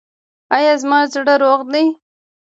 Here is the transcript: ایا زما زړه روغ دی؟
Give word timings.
ایا 0.55 0.73
زما 0.81 0.99
زړه 1.13 1.35
روغ 1.43 1.59
دی؟ 1.73 1.85